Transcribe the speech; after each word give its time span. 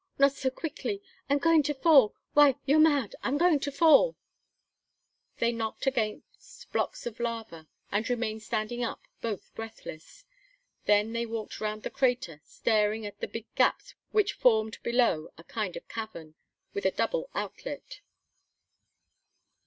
not 0.17 0.31
so 0.31 0.49
quickly 0.49 0.99
I'm 1.29 1.37
going 1.37 1.61
to 1.61 1.75
fall 1.75 2.15
why, 2.33 2.55
you're 2.65 2.79
mad 2.79 3.13
I'm 3.21 3.37
going 3.37 3.59
to 3.59 3.71
fall!" 3.71 4.15
They 5.37 5.51
knocked 5.51 5.85
against 5.85 6.61
the 6.65 6.71
blocks 6.73 7.05
of 7.05 7.19
lava, 7.19 7.67
and 7.91 8.09
remained 8.09 8.41
standing 8.41 8.83
up, 8.83 9.01
both 9.21 9.53
breathless. 9.53 10.25
Then 10.85 11.13
they 11.13 11.27
walked 11.27 11.61
round 11.61 11.83
the 11.83 11.91
crater 11.91 12.41
staring 12.43 13.05
at 13.05 13.19
the 13.19 13.27
big 13.27 13.45
gaps 13.53 13.93
which 14.09 14.33
formed 14.33 14.79
below 14.81 15.29
a 15.37 15.43
kind 15.43 15.77
of 15.77 15.87
cavern, 15.87 16.33
with 16.73 16.87
a 16.87 16.89
double 16.89 17.29
outlet. 17.35 18.01